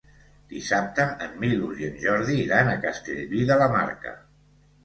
[0.53, 4.19] Dissabte en Milos i en Jordi iran a Castellví de la Marca.